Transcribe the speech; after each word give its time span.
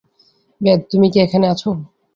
Bathe, 0.61 0.79
তুমি 0.91 1.07
কি 1.13 1.17
এখানে 1.19 1.45
আছ? 1.47 1.63